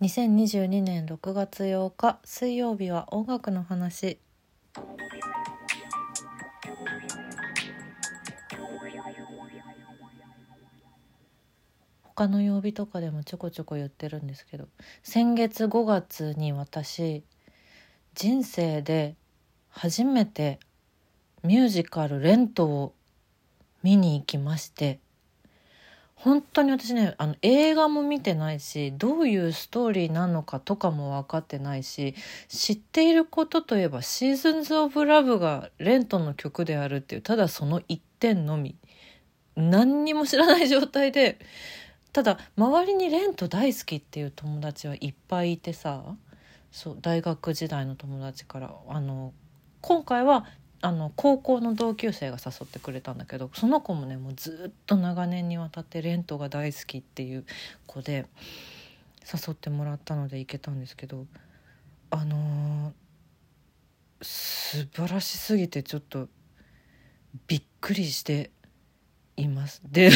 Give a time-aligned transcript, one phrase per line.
[0.00, 4.18] 2022年6月8日水曜日は音楽の話。
[12.02, 14.68] 他の曜日とかでもちょこちょこ言ってるんですけど
[15.02, 17.24] 先月5月に私
[18.14, 19.16] 人生で
[19.68, 20.60] 初めて
[21.42, 22.94] ミュージカル「レント」を
[23.82, 25.00] 見に行きまして
[26.24, 32.14] 本当に私ねあの映画も見てないしどういうストーリーなのかとかも分かってないし
[32.48, 38.74] 知っていることといえば「シーズンズ・オブ・ラブ」がレントの曲であるっていうただその一点のみ。
[39.54, 41.38] 何にも知らない状態で
[42.14, 46.02] ただ周りにレント大好きっていう友達はいっぱいいてさ
[46.72, 49.34] そう大学時代の友達からあの
[49.82, 50.46] 今回は
[50.84, 57.46] あの高校の同級生が誘ってくれたんだけどその子もねもうずっと長年にわたってレントが大好きっていう
[57.86, 58.26] 子で
[59.24, 61.24] 誘ってもらったので行けたんですけど
[62.10, 66.28] あのー、素晴らしすぎてちょっと
[67.46, 68.50] びっくりして
[69.38, 69.80] います。
[69.90, 70.10] で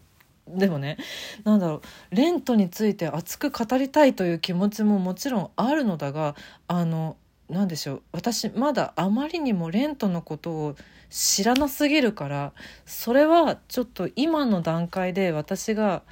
[0.46, 0.98] でもね
[1.44, 1.80] なんだろ
[2.12, 6.36] うレントについて熱く語りたいという気持ちももちろんあるのだが
[6.68, 7.16] あの
[7.50, 8.02] 何でしょう。
[8.12, 10.76] 私まだあまりにもレントのことを
[11.10, 12.52] 知らなすぎるから
[12.86, 16.02] それはちょっと今の段階で私が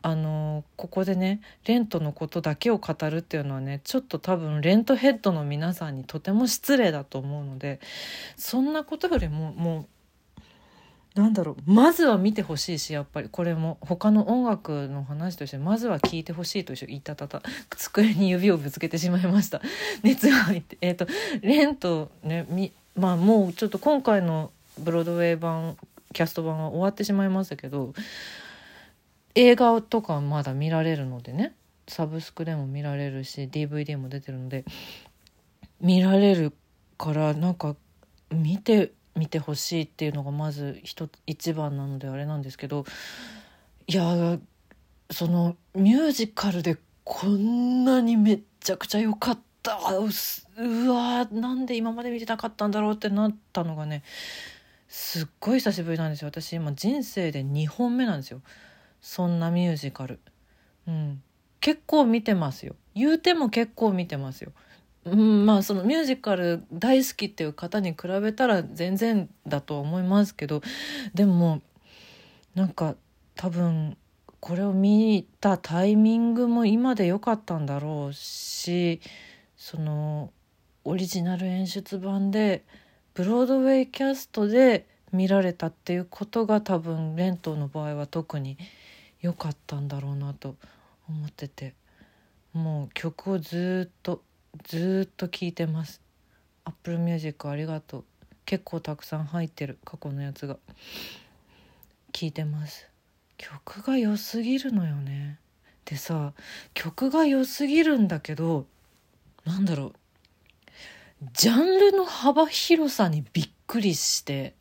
[0.00, 7.80] あのここでねレントのことだけを語るっていうのはねちょっと多分レントヘッドの皆さんにとても失礼だと思うので
[8.36, 9.86] そんなことよりももう
[11.18, 11.70] なんだろう。
[11.70, 13.28] まずは見てほしいしやっぱり。
[13.28, 13.76] これも。
[13.80, 17.42] 他の音楽の話としてまずは聴いてほしいと一緒言ったたた。
[17.76, 19.60] 机に指をぶつけてしまいました。
[20.04, 20.78] 熱が入って。
[20.80, 21.08] えっ、ー、と
[21.42, 25.76] レンとねみまあもうちょっと今回のブロードウェイ版
[26.12, 27.94] キャスト版は終わってしまいましたけど
[29.34, 31.52] 映画とかまだ見られるのでね
[31.88, 34.64] サブスクでも見られるし DVD も出てるので
[35.80, 36.52] 見られる
[36.96, 37.74] からなんか
[38.30, 42.86] 見て見てほしいっていうのがまず一一番なのであれなんですけど
[43.86, 44.38] いや
[45.10, 49.78] そのミュージカルでこんなにめっちゃくちゃ良かった。
[50.56, 54.02] うわなんで今まで見てなかったんだろうってなったのがね
[54.88, 56.28] すっごい久しぶりなんですよ。
[56.28, 58.40] 私今人生で2本目なんですよ。
[59.00, 60.20] そんなミュージカル。
[60.86, 61.22] うん、
[61.60, 62.76] 結構見てますよ。
[62.94, 64.52] 言うても結構見てますよ。
[65.12, 70.62] うん、まあそのミュージカル大好きっていう方に比べたら全然だと思いますけど
[71.14, 71.62] でも
[72.54, 72.94] なんか
[73.34, 73.96] 多分
[74.40, 79.00] これを見たタイミングも今で良かったんだろうし
[79.56, 80.32] その
[80.84, 82.64] オリジナル演出版で
[83.14, 88.56] ブロードウェイキャストで見られたっていうことが多分レントの場合は特に
[89.20, 90.56] 良かったんだろうなと
[91.08, 91.74] 思ってて
[92.52, 94.22] もう曲をずっと
[94.64, 96.00] ずっと聞いてます。
[96.64, 98.04] Apple Music ありがとう。
[98.44, 99.78] 結構たくさん入ってる。
[99.84, 100.58] 過去のやつが。
[102.12, 102.88] 聞いてます。
[103.36, 105.38] 曲が良すぎるのよね。
[105.84, 106.34] でさ
[106.74, 108.66] 曲が良すぎるんだけど
[109.44, 109.92] なんだろう。
[111.32, 114.54] ジャンルの幅広さにびっくりして。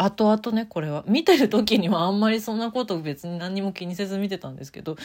[0.00, 4.96] 後々ねこれは見てる時にはあんまりそんなこと別に何も気にせず見てたんですけど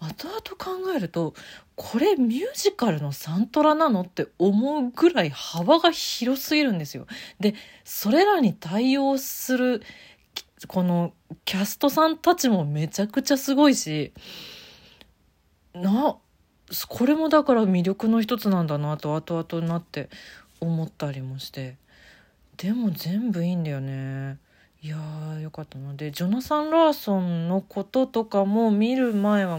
[0.00, 1.34] 後々考えると
[1.76, 7.06] これミュージカルのサントラなのって思うぐらい幅が広すぎるんですよ。
[7.38, 7.54] で
[7.84, 9.82] それらに対応する
[10.66, 11.12] この
[11.44, 14.12] キャストさんたちもめちゃくちゃすごいし
[15.74, 16.16] な
[16.88, 20.08] これもだから魅力の一つなんだなと後々になって
[20.58, 21.76] 思ったりもして。
[22.58, 24.36] でも全部いいんだよね。
[24.82, 29.58] いやーよかったのでジョナサン・ラーソンのこととかも見る前は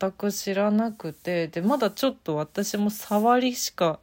[0.00, 4.00] 全く知らなくてでまだちょっと私も触りしか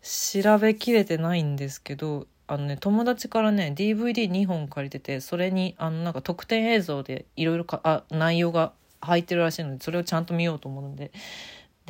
[0.00, 7.66] 調べきれてないんですけどあのね友達からね DVD2 本借りててそれにあのなんか特典映像でいろいろ
[8.10, 8.72] 内容が
[9.02, 11.12] 入ってるらしいのでそれをちゃんと見ようと思うので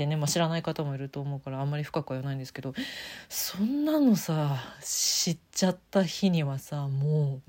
[0.02, 2.74] でね、まあ、知らない方もいると思うからあんまり深くは言わないんですけど
[3.28, 7.40] そんなのさ知っちゃった日にはさも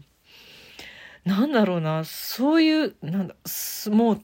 [1.25, 3.35] うなんだろうなそういうなんだ
[3.89, 4.21] もう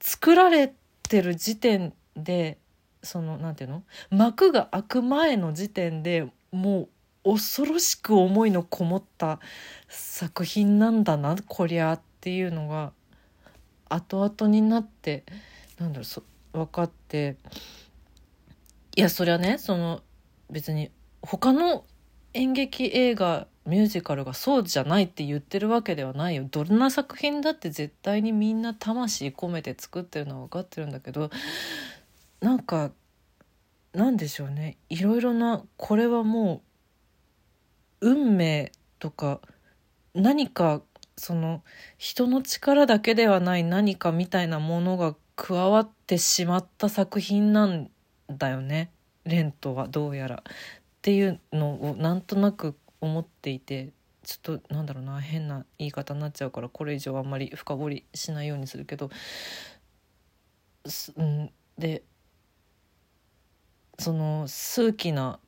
[0.00, 0.74] 作られ
[1.08, 2.58] てる時点で
[3.02, 3.82] そのなんていうの？
[4.10, 6.88] 幕が開く前の時点でも
[7.24, 9.40] う恐ろしく思いのこもった
[9.88, 12.92] 作品なんだなこりゃっていうのが
[13.88, 15.24] 後々になって
[15.78, 17.36] なんだろう分かって。
[18.94, 20.02] いやそりゃねその
[20.50, 20.90] 別に
[21.22, 21.84] 他の
[22.34, 26.44] 演劇映画ミュージカルがそうじゃないって言ってるわけではないよ。
[26.50, 31.30] どんな作品だって絶対にみんな魂込めて作ってるのは分かってるんだけど
[32.40, 32.90] なんか
[33.92, 34.78] なんでしょうね。
[34.88, 36.62] いろいろなこれはも
[38.00, 39.40] う運命とか
[40.14, 40.82] 何か
[41.16, 41.62] その
[41.98, 47.90] 人の力だけではない何かみたいなものが加わっててしまった作品なん
[48.28, 48.90] だよね
[49.24, 50.42] レントはどうやら。
[50.46, 50.52] っ
[51.00, 53.88] ていうのをなんとなく思っていて
[54.22, 59.10] ちょっとなんだろうな変な言い方になっちゃうからこれ以上あんまり深掘りしないようにするけど、
[61.16, 62.02] うん、で
[63.98, 65.38] その数奇な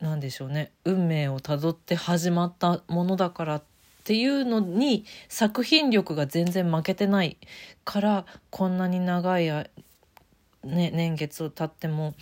[0.00, 3.62] なんでしょうね運命をたどって始まったものだからっ
[4.04, 7.38] ていうのに作品力が全然負けてない
[7.84, 9.50] からこんなに長い、
[10.66, 12.14] ね、年月を経っても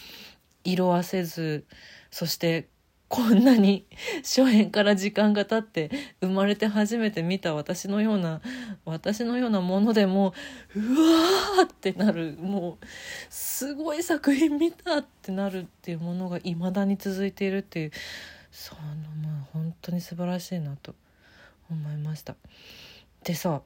[0.64, 1.66] 色あせず
[2.10, 2.68] そして
[3.08, 3.86] こんなに
[4.24, 8.40] 初演から時間が経って生まれて初めて見た私のような
[8.84, 10.34] 私のようなものでも
[10.74, 12.86] うわーってなるもう
[13.30, 17.92] すごい作品見たってなるっていうものがいまだに続いているっていう
[18.50, 18.80] その
[19.28, 20.94] もう本当に素晴らしいなと
[21.70, 22.36] 思いました。
[23.22, 23.62] でさ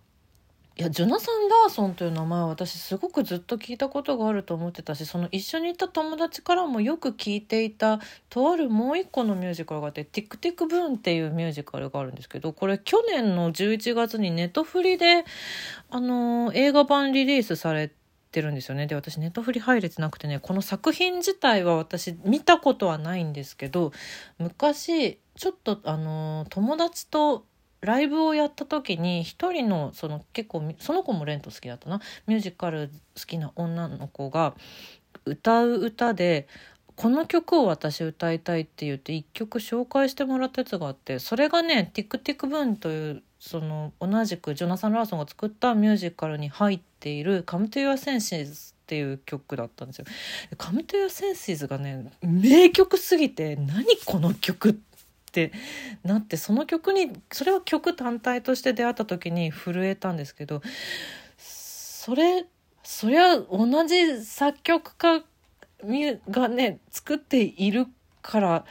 [0.79, 7.99] いやジョナサン・ラーソンという名前は私すごくずっと聞いたことがあると思ってたしその一緒にいた友達からもよく聞いていた
[8.31, 15.25] とあるもう一個のミュージカルがあって「ティックティックブーン」っていうミュージカルがあるんですけどこれ去年の11月にネットフリで
[15.91, 17.91] あの映画版リリースされ
[18.31, 18.87] てるんですよね。
[18.87, 23.91] で私ネットフリ入れてなくてねこの作品自体は私見たことはないんですけど
[24.39, 27.48] 昔ちょっとあの友達と
[27.81, 34.55] ライブをやった時に一人のその結構その子もレント好きだったなミュージカル好きな女の子が
[35.25, 36.49] 歌う歌で
[36.97, 50.07] この曲を私歌いたいって言って一曲紹介してもらったやつがあってそれがね「ティクティクブーン」というその同じくジョナサン・ラーソンが作ったミュージカルに入っている「Come to Your Senses」っていう曲だったんですよ。
[50.57, 54.88] Come to Your Senses がね名曲すぎて何この曲って
[55.29, 55.53] って
[56.05, 60.63] なってその曲にそれは曲単体として出会った時に震えたんですけど
[61.37, 62.47] それ
[62.83, 65.23] そりゃ同じ作曲家
[66.31, 67.87] がね作っている
[68.23, 68.65] から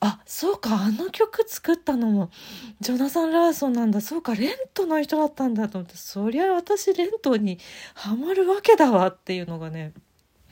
[0.00, 2.30] あそうかあの曲作ったのも
[2.80, 4.00] ジョナサン・ラーソンなんだ。
[4.00, 7.58] そうかレントの人だったんだと思ってそりゃ私レントに
[7.94, 9.92] ハマるわけだわっていうのがね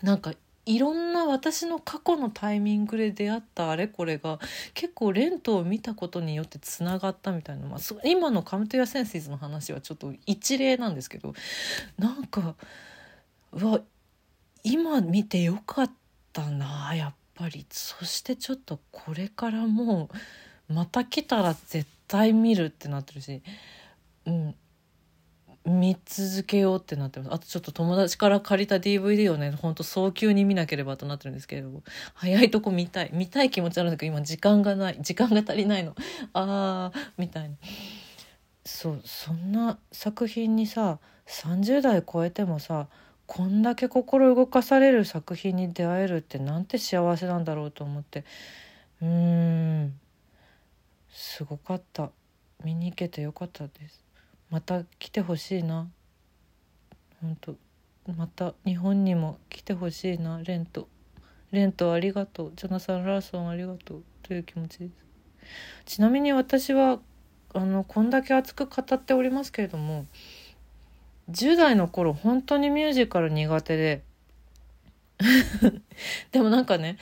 [0.03, 0.33] なんか
[0.67, 4.41] いろんな私の過去のタイミングで出会ったあれこれが
[4.75, 11.35] 結構レントを見たことによってつながったみたいな、まあ、今の「カムトゥヤセンシーズ」の話はちょっと一例なんですけど
[11.99, 12.57] なんか
[13.53, 13.81] うわ
[14.65, 15.91] 今見てよかっ
[16.33, 17.65] たなやっぱり。
[17.71, 20.11] そしてちょっとこれからも
[20.69, 23.43] うまた来たら絶対見るってなってるし
[24.27, 24.55] うん。
[25.67, 27.35] 見続けようってなってます。
[27.35, 31.83] あとちょっと友達から借りた DVD をねほんと早急に見なければとなってるんですけれども。
[32.15, 33.11] 早いとこ見たい。
[33.13, 34.99] 見たい気持ちあるんだけど今時間がない。
[35.01, 35.95] 時間が足りないの。
[36.33, 37.57] あーみたいな。
[38.65, 42.89] そうそんな作品にさ30代超えてもさ
[43.27, 48.25] こんだけ心動かされる作品に出会えるってなんて幸せなんだろうと思って。
[49.03, 49.99] うーん。
[51.11, 52.11] すごかった。
[52.65, 54.06] 見に行けてよかったです。
[54.51, 55.89] また来てほしいな。
[57.21, 57.57] 本当
[58.17, 60.41] また日本にも来てほしいな。
[60.43, 60.89] レント。
[61.51, 62.53] レントありがとう。
[62.55, 64.03] ジョナサン・ラーソンありがとう。
[64.23, 64.93] という気持ちです。
[65.85, 66.99] ちなみに私は
[67.55, 70.07] あのこんだけ熱く語っておりますけれども
[71.31, 74.03] 10代の頃本当にミュージカル苦手で。
[76.31, 76.99] でもなんかね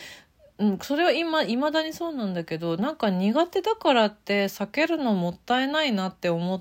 [0.59, 6.57] うん、それは今、未だにそうなんだけど、なんか苦手だからって避けるのもったいないなって思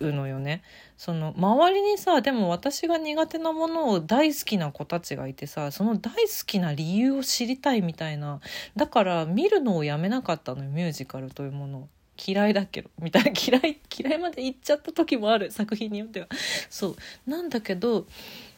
[0.00, 0.62] うのよね。
[0.96, 8.40] その周りにさでも私が苦手なものを大好きな子たちがいてさその大好きな理由を知りたいみたいな。
[8.76, 11.88] だから見るのをやめなかったのよミュージカルというものを。
[12.16, 12.90] 嫌いだけど。
[13.00, 13.32] みたいな。
[13.34, 15.50] 嫌い嫌いまで言っちゃった時もある。
[15.50, 16.28] 作品によっては。
[16.70, 16.96] そう。
[17.26, 18.06] なんだけど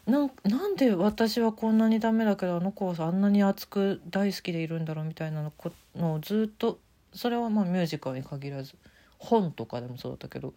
[0.06, 5.50] ななんで私はこんなにダメだけどあの子はあんなに熱く大好きでいるんだろうみたいな
[5.96, 6.78] のをずっと
[7.12, 8.74] それはまあミュージカルに限らず。
[9.18, 10.54] 本とかでもそうだったけど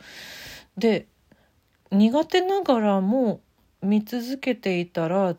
[0.78, 1.08] で
[1.92, 3.42] 苦手ながらも
[3.82, 5.36] 見続けていたら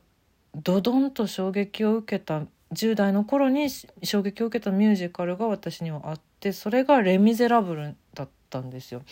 [0.54, 9.02] ドドンと衝撃を受けた10代の頃に衝撃を受けたミュージカルが私にはあってそれが「レ・ミゼラブル」だったんですよ。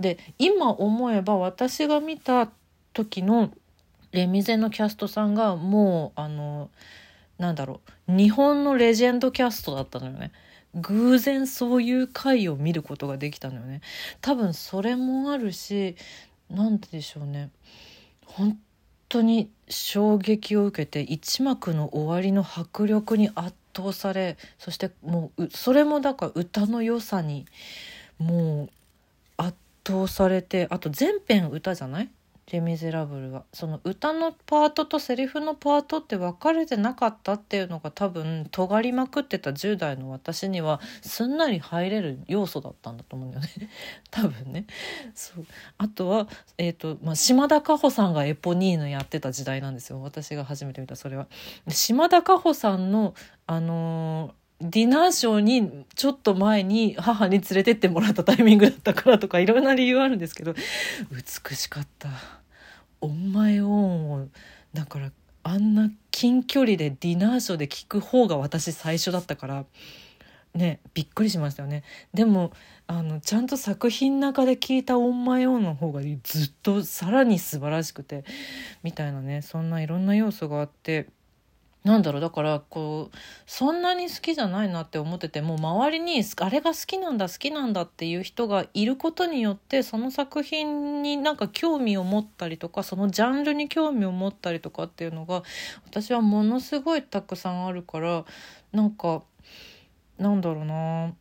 [0.00, 2.50] で今思えば私が見た
[2.92, 3.50] 時の
[4.12, 6.70] レ・ミゼのキャストさんがもうあの
[7.38, 10.32] なんだろう日本のレジェンドキャストだったのよね。
[10.76, 13.80] 偶然そういう回を見ることができたのよね。
[14.20, 15.96] 多分それもあるし
[16.50, 17.50] 何でしょうね
[18.26, 18.58] 本
[19.08, 27.46] 当に衝撃を受けて一幕の終わりの迫力に圧倒されそしてもうそれもだから歌の良さに
[28.18, 28.70] もう
[29.36, 29.56] 圧
[29.86, 32.08] 倒されてあと全編歌じゃない？
[32.52, 43.68] レ・ミゼラブルはその歌のパートとセリフのパートって分かれてなかったっていうのが多分尖りまくってた10代の私にはすんなり入れる要素だったんだと思うんだよね。
[44.12, 44.66] 多分ね。
[45.14, 45.46] そう。
[45.78, 50.00] あとは、えーとまあ、島田佳穂さんがエポニーヌやってた時代なんですよ。
[50.00, 51.26] 私が初めて見たそれは。
[51.68, 53.14] 島田佳穂さんの
[53.48, 60.54] あのーディナーショーにちょっと前に母に連れてってもらったタイミングだったからとかいろんな理由あるんですけど
[61.10, 62.08] 美しかった
[63.02, 64.28] 「オンマイオンを
[64.72, 69.64] だからあんな近距離でディナーショーで聞く方が私最初だったから
[70.54, 71.84] ねびっくりしましたよね
[72.14, 72.52] でも
[72.86, 76.06] あのちゃんと作品の中で聞いた「オンマイオン」の方がず
[76.46, 78.24] っとさらに素晴らしくて
[78.82, 81.08] みたいなねそんないろんな要素があって。
[81.86, 83.16] なんだろうだからこう
[83.46, 95.44] そんなに好きじゃないなって思っててもう周りにあれが好きなんだ好きなんだっていう人がいることによってその作品になんか興味を持ったりとかそのジャンルに興味を持ったりとかっていうのが
[95.84, 98.24] 私はものすごいたくさんあるから
[98.72, 99.22] なんか
[100.18, 101.14] なんだろうな。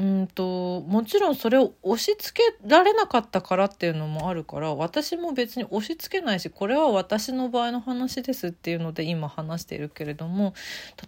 [0.00, 10.54] うんともちろんそれを押し付けられなかったからっていうのもあるから私も別に押し付けないしこれは私の場合の話ですっていうので今話しているけれども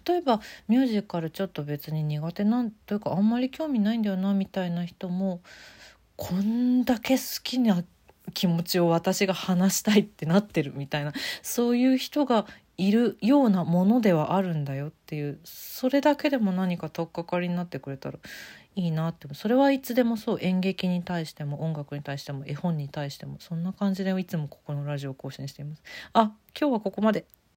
[0.05, 5.41] 例えばミュージカルちょっと別に苦手なんというかあんまり興味ないんだよなみたいな人も
[6.15, 7.83] こんだけ好きな
[8.35, 12.45] 気持ちを私が話したいってなってるみたいなそういう人が
[12.77, 18.19] いるようなものではあるんだよっていうそれだけでも何か取っかかりになってくれたら
[18.75, 19.27] いいなって。
[19.33, 20.37] それはいつでもそう。
[20.41, 25.83] 演劇に対しても音楽に対しても絵本に対してもそんな感じでいつもここのラジオを更新しています。
[26.13, 27.25] あ今日はここまで。